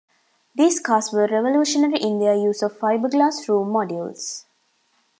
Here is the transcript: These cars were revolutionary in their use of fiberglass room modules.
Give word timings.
These 0.55 0.79
cars 0.79 1.11
were 1.13 1.27
revolutionary 1.27 2.01
in 2.01 2.17
their 2.17 2.33
use 2.33 2.63
of 2.63 2.73
fiberglass 2.73 3.47
room 3.47 3.67
modules. 3.71 4.45